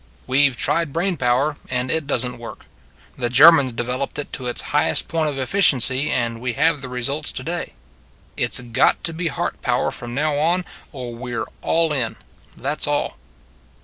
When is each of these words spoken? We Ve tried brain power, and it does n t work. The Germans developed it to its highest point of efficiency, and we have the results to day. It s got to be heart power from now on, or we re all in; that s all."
We 0.25 0.49
Ve 0.49 0.55
tried 0.55 0.91
brain 0.91 1.15
power, 1.15 1.57
and 1.69 1.91
it 1.91 2.07
does 2.07 2.25
n 2.25 2.31
t 2.31 2.37
work. 2.39 2.65
The 3.19 3.29
Germans 3.29 3.71
developed 3.71 4.17
it 4.17 4.33
to 4.33 4.47
its 4.47 4.61
highest 4.73 5.07
point 5.07 5.29
of 5.29 5.37
efficiency, 5.37 6.09
and 6.09 6.41
we 6.41 6.53
have 6.53 6.81
the 6.81 6.89
results 6.89 7.31
to 7.33 7.43
day. 7.43 7.73
It 8.35 8.51
s 8.55 8.61
got 8.61 9.03
to 9.03 9.13
be 9.13 9.27
heart 9.27 9.61
power 9.61 9.91
from 9.91 10.15
now 10.15 10.39
on, 10.39 10.65
or 10.91 11.13
we 11.13 11.35
re 11.35 11.45
all 11.61 11.93
in; 11.93 12.15
that 12.57 12.79
s 12.79 12.87
all." 12.87 13.19